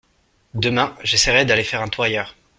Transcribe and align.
Demain, 0.55 0.97
j’essaierai 1.03 1.45
d’aller 1.45 1.63
faire 1.63 1.83
un 1.83 1.87
tour 1.87 2.05
ailleurs. 2.05 2.33